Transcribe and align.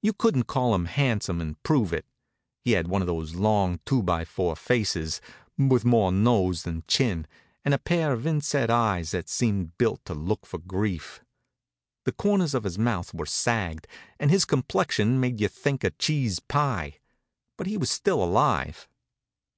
You 0.00 0.14
couldn't 0.14 0.44
call 0.44 0.74
him 0.74 0.86
handsome 0.86 1.42
and 1.42 1.62
prove 1.62 1.92
it. 1.92 2.06
He 2.62 2.70
had 2.72 2.88
one 2.88 3.02
of 3.02 3.06
those 3.06 3.34
long, 3.34 3.80
two 3.84 4.02
by 4.02 4.24
four 4.24 4.56
faces, 4.56 5.20
with 5.58 5.84
more 5.84 6.10
nose 6.10 6.62
than 6.62 6.84
chin, 6.88 7.26
and 7.66 7.74
a 7.74 7.78
pair 7.78 8.14
of 8.14 8.26
inset 8.26 8.70
eyes 8.70 9.10
that 9.10 9.28
seemed 9.28 9.76
built 9.76 10.02
to 10.06 10.14
look 10.14 10.46
for 10.46 10.56
grief. 10.56 11.22
The 12.04 12.12
corners 12.12 12.54
of 12.54 12.64
his 12.64 12.78
mouth 12.78 13.12
were 13.12 13.26
sagged, 13.26 13.86
and 14.18 14.30
his 14.30 14.46
complexion 14.46 15.20
made 15.20 15.38
you 15.38 15.48
think 15.48 15.84
of 15.84 15.98
cheese 15.98 16.40
pie. 16.40 16.96
But 17.58 17.66
he 17.66 17.76
was 17.76 17.90
still 17.90 18.24
alive. 18.24 18.88